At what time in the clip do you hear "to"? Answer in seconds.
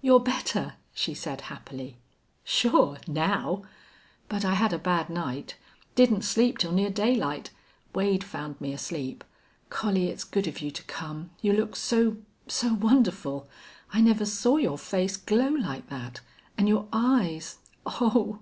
10.70-10.82